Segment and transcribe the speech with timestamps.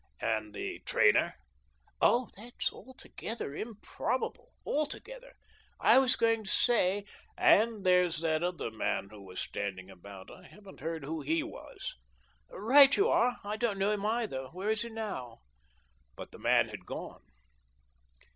[0.19, 1.35] "And the trainer?""
[2.01, 5.35] Oh, that's altogether improbable— altogether.
[5.79, 7.05] I was going to say
[7.57, 11.43] ""And there's that other man who was stand ing about; I haven't heard who he
[11.43, 11.97] was.""
[12.49, 13.37] Right you are.
[13.43, 14.47] I don't know him either.
[14.47, 15.41] Where is he now?"
[16.15, 17.21] But the man had gone.